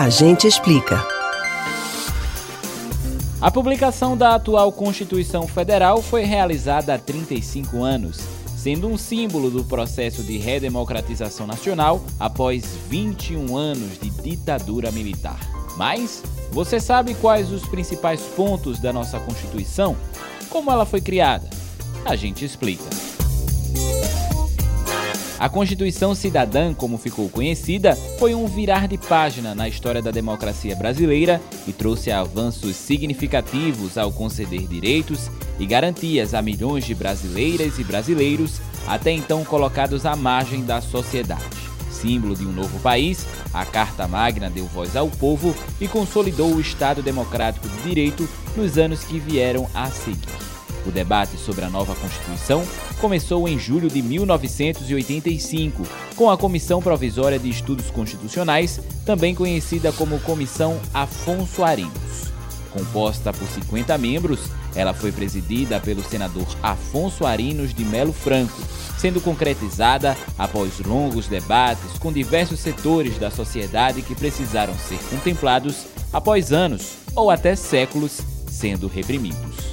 A 0.00 0.08
gente 0.08 0.46
explica. 0.46 1.06
A 3.38 3.50
publicação 3.50 4.16
da 4.16 4.34
atual 4.34 4.72
Constituição 4.72 5.46
Federal 5.46 6.00
foi 6.00 6.24
realizada 6.24 6.94
há 6.94 6.98
35 6.98 7.82
anos, 7.82 8.18
sendo 8.56 8.88
um 8.88 8.96
símbolo 8.96 9.50
do 9.50 9.62
processo 9.62 10.22
de 10.22 10.38
redemocratização 10.38 11.46
nacional 11.46 12.02
após 12.18 12.78
21 12.88 13.54
anos 13.54 13.98
de 13.98 14.08
ditadura 14.08 14.90
militar. 14.90 15.38
Mas 15.76 16.22
você 16.50 16.80
sabe 16.80 17.12
quais 17.12 17.52
os 17.52 17.66
principais 17.66 18.22
pontos 18.22 18.78
da 18.78 18.94
nossa 18.94 19.20
Constituição? 19.20 19.94
Como 20.48 20.70
ela 20.70 20.86
foi 20.86 21.02
criada? 21.02 21.46
A 22.06 22.16
gente 22.16 22.42
explica. 22.42 23.09
A 25.40 25.48
Constituição 25.48 26.14
Cidadã, 26.14 26.74
como 26.74 26.98
ficou 26.98 27.26
conhecida, 27.30 27.96
foi 28.18 28.34
um 28.34 28.46
virar 28.46 28.86
de 28.86 28.98
página 28.98 29.54
na 29.54 29.66
história 29.66 30.02
da 30.02 30.10
democracia 30.10 30.76
brasileira 30.76 31.40
e 31.66 31.72
trouxe 31.72 32.10
avanços 32.10 32.76
significativos 32.76 33.96
ao 33.96 34.12
conceder 34.12 34.66
direitos 34.66 35.30
e 35.58 35.64
garantias 35.64 36.34
a 36.34 36.42
milhões 36.42 36.84
de 36.84 36.94
brasileiras 36.94 37.78
e 37.78 37.84
brasileiros 37.84 38.60
até 38.86 39.12
então 39.12 39.42
colocados 39.42 40.04
à 40.04 40.14
margem 40.14 40.62
da 40.62 40.82
sociedade. 40.82 41.42
Símbolo 41.90 42.36
de 42.36 42.46
um 42.46 42.52
novo 42.52 42.78
país, 42.80 43.26
a 43.54 43.64
Carta 43.64 44.06
Magna 44.06 44.50
deu 44.50 44.66
voz 44.66 44.94
ao 44.94 45.08
povo 45.08 45.56
e 45.80 45.88
consolidou 45.88 46.52
o 46.52 46.60
Estado 46.60 47.02
Democrático 47.02 47.66
de 47.66 47.82
Direito 47.82 48.28
nos 48.54 48.76
anos 48.76 49.04
que 49.04 49.18
vieram 49.18 49.66
a 49.72 49.86
seguir. 49.86 50.49
O 50.86 50.90
debate 50.90 51.36
sobre 51.36 51.64
a 51.64 51.70
nova 51.70 51.94
Constituição 51.94 52.64
começou 53.00 53.46
em 53.48 53.58
julho 53.58 53.88
de 53.88 54.00
1985, 54.00 55.82
com 56.16 56.30
a 56.30 56.38
Comissão 56.38 56.80
Provisória 56.80 57.38
de 57.38 57.50
Estudos 57.50 57.90
Constitucionais, 57.90 58.80
também 59.04 59.34
conhecida 59.34 59.92
como 59.92 60.20
Comissão 60.20 60.80
Afonso 60.94 61.62
Arinos. 61.62 62.30
Composta 62.72 63.32
por 63.32 63.48
50 63.48 63.98
membros, 63.98 64.40
ela 64.74 64.94
foi 64.94 65.10
presidida 65.10 65.80
pelo 65.80 66.02
senador 66.02 66.46
Afonso 66.62 67.26
Arinos 67.26 67.74
de 67.74 67.84
Melo 67.84 68.12
Franco, 68.12 68.62
sendo 68.96 69.20
concretizada 69.20 70.16
após 70.38 70.78
longos 70.78 71.26
debates 71.26 71.98
com 71.98 72.12
diversos 72.12 72.60
setores 72.60 73.18
da 73.18 73.30
sociedade 73.30 74.02
que 74.02 74.14
precisaram 74.14 74.74
ser 74.74 74.98
contemplados 75.10 75.86
após 76.12 76.52
anos 76.52 76.92
ou 77.14 77.30
até 77.30 77.56
séculos 77.56 78.20
sendo 78.46 78.86
reprimidos. 78.86 79.69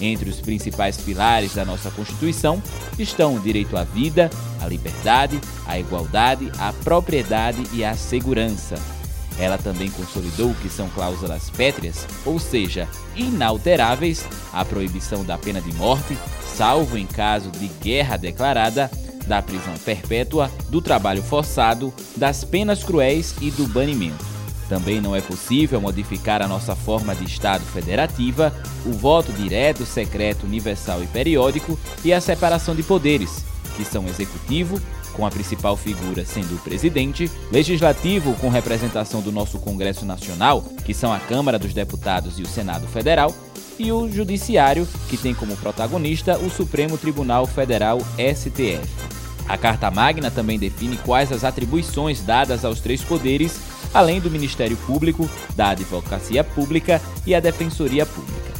Entre 0.00 0.28
os 0.28 0.40
principais 0.40 0.96
pilares 0.96 1.54
da 1.54 1.64
nossa 1.64 1.90
Constituição 1.90 2.62
estão 2.98 3.36
o 3.36 3.40
direito 3.40 3.76
à 3.76 3.84
vida, 3.84 4.30
à 4.60 4.66
liberdade, 4.66 5.40
à 5.66 5.78
igualdade, 5.78 6.50
à 6.58 6.72
propriedade 6.72 7.62
e 7.72 7.84
à 7.84 7.94
segurança. 7.94 8.76
Ela 9.38 9.58
também 9.58 9.90
consolidou 9.90 10.50
o 10.50 10.54
que 10.54 10.68
são 10.68 10.88
cláusulas 10.90 11.50
pétreas, 11.50 12.06
ou 12.24 12.38
seja, 12.38 12.88
inalteráveis, 13.16 14.24
a 14.52 14.64
proibição 14.64 15.24
da 15.24 15.36
pena 15.36 15.60
de 15.60 15.72
morte, 15.74 16.16
salvo 16.56 16.96
em 16.96 17.06
caso 17.06 17.50
de 17.50 17.66
guerra 17.82 18.16
declarada, 18.16 18.90
da 19.26 19.42
prisão 19.42 19.74
perpétua, 19.84 20.50
do 20.68 20.80
trabalho 20.80 21.22
forçado, 21.22 21.92
das 22.16 22.44
penas 22.44 22.84
cruéis 22.84 23.34
e 23.40 23.50
do 23.50 23.66
banimento. 23.66 24.33
Também 24.68 25.00
não 25.00 25.14
é 25.14 25.20
possível 25.20 25.80
modificar 25.80 26.40
a 26.40 26.48
nossa 26.48 26.74
forma 26.74 27.14
de 27.14 27.24
Estado 27.24 27.64
federativa, 27.64 28.52
o 28.86 28.92
voto 28.92 29.32
direto, 29.32 29.84
secreto, 29.84 30.46
universal 30.46 31.02
e 31.02 31.06
periódico 31.06 31.78
e 32.04 32.12
a 32.12 32.20
separação 32.20 32.74
de 32.74 32.82
poderes, 32.82 33.44
que 33.76 33.84
são 33.84 34.06
executivo, 34.06 34.80
com 35.12 35.24
a 35.24 35.30
principal 35.30 35.76
figura 35.76 36.24
sendo 36.24 36.54
o 36.56 36.58
presidente, 36.58 37.30
legislativo, 37.52 38.34
com 38.34 38.48
representação 38.48 39.20
do 39.20 39.30
nosso 39.30 39.58
Congresso 39.58 40.04
Nacional, 40.04 40.62
que 40.84 40.92
são 40.92 41.12
a 41.12 41.20
Câmara 41.20 41.58
dos 41.58 41.72
Deputados 41.72 42.38
e 42.38 42.42
o 42.42 42.48
Senado 42.48 42.86
Federal, 42.88 43.32
e 43.78 43.90
o 43.92 44.10
Judiciário, 44.10 44.86
que 45.08 45.16
tem 45.16 45.34
como 45.34 45.56
protagonista 45.56 46.38
o 46.38 46.50
Supremo 46.50 46.96
Tribunal 46.96 47.46
Federal 47.46 47.98
STF. 48.18 48.88
A 49.48 49.58
Carta 49.58 49.90
Magna 49.90 50.30
também 50.30 50.58
define 50.58 50.96
quais 50.98 51.30
as 51.30 51.44
atribuições 51.44 52.22
dadas 52.22 52.64
aos 52.64 52.80
três 52.80 53.02
poderes 53.02 53.60
além 53.94 54.20
do 54.20 54.30
Ministério 54.30 54.76
Público, 54.78 55.30
da 55.56 55.70
Advocacia 55.70 56.42
Pública 56.42 57.00
e 57.24 57.34
a 57.34 57.40
Defensoria 57.40 58.04
Pública. 58.04 58.52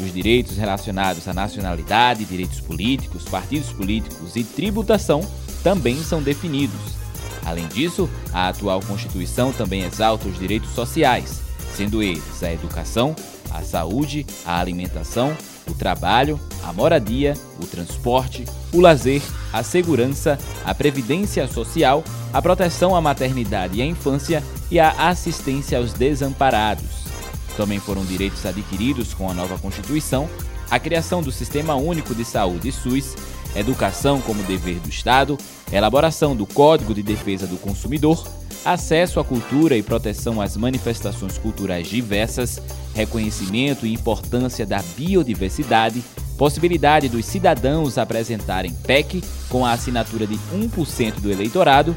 Os 0.00 0.12
direitos 0.12 0.56
relacionados 0.56 1.28
à 1.28 1.34
nacionalidade, 1.34 2.24
direitos 2.24 2.60
políticos, 2.60 3.24
partidos 3.24 3.72
políticos 3.72 4.34
e 4.36 4.42
tributação 4.42 5.20
também 5.62 6.02
são 6.02 6.22
definidos. 6.22 6.96
Além 7.44 7.66
disso, 7.68 8.08
a 8.32 8.48
atual 8.48 8.80
Constituição 8.80 9.52
também 9.52 9.82
exalta 9.82 10.28
os 10.28 10.38
direitos 10.38 10.70
sociais, 10.70 11.40
sendo 11.74 12.02
eles 12.02 12.42
a 12.42 12.52
educação, 12.52 13.14
a 13.50 13.62
saúde, 13.62 14.26
a 14.44 14.60
alimentação, 14.60 15.36
o 15.66 15.74
trabalho, 15.74 16.38
a 16.62 16.72
moradia, 16.72 17.34
o 17.60 17.66
transporte, 17.66 18.44
o 18.72 18.80
lazer, 18.80 19.22
a 19.52 19.62
segurança, 19.62 20.38
a 20.64 20.74
previdência 20.74 21.46
social, 21.48 22.04
a 22.32 22.42
proteção 22.42 22.94
à 22.94 23.00
maternidade 23.00 23.78
e 23.78 23.82
à 23.82 23.86
infância 23.86 24.42
e 24.70 24.78
a 24.78 24.90
assistência 25.08 25.78
aos 25.78 25.92
desamparados. 25.92 27.08
Também 27.56 27.80
foram 27.80 28.04
direitos 28.04 28.44
adquiridos 28.46 29.14
com 29.14 29.30
a 29.30 29.34
nova 29.34 29.58
Constituição 29.58 30.28
a 30.70 30.78
criação 30.78 31.22
do 31.22 31.32
Sistema 31.32 31.74
Único 31.74 32.14
de 32.14 32.24
Saúde 32.24 32.70
SUS, 32.70 33.16
educação 33.54 34.20
como 34.20 34.42
dever 34.42 34.78
do 34.80 34.88
Estado, 34.88 35.38
elaboração 35.72 36.36
do 36.36 36.46
Código 36.46 36.94
de 36.94 37.02
Defesa 37.02 37.46
do 37.46 37.56
Consumidor, 37.56 38.26
acesso 38.64 39.18
à 39.18 39.24
cultura 39.24 39.76
e 39.76 39.82
proteção 39.82 40.40
às 40.40 40.56
manifestações 40.56 41.38
culturais 41.38 41.88
diversas, 41.88 42.60
reconhecimento 42.94 43.86
e 43.86 43.94
importância 43.94 44.66
da 44.66 44.82
biodiversidade, 44.96 46.04
possibilidade 46.36 47.08
dos 47.08 47.24
cidadãos 47.24 47.96
apresentarem 47.96 48.72
PEC 48.72 49.22
com 49.48 49.64
a 49.64 49.72
assinatura 49.72 50.26
de 50.26 50.38
1% 50.52 51.20
do 51.20 51.30
eleitorado 51.30 51.96